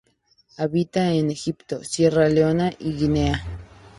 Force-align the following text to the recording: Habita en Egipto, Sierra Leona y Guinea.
Habita 0.57 1.11
en 1.13 1.29
Egipto, 1.29 1.83
Sierra 1.83 2.27
Leona 2.27 2.71
y 2.79 2.93
Guinea. 2.95 3.45